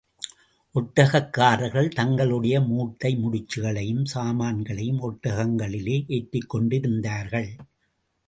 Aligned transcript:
ஒட்டகக் 0.75 1.29
காரர்கள் 1.29 1.89
தங்களுடைய 1.89 2.61
மூட்டை 2.61 3.17
முடிச்சுகளையும் 3.17 4.05
சாமான்களையும் 4.13 5.01
ஒட்டகங்களிலே 5.01 6.03
ஏற்றிக்கொண்டிருந்தார்கள். 6.07 7.49